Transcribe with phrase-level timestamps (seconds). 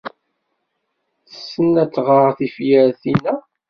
[1.27, 3.35] Tessen ad tɣer tifyar tinna.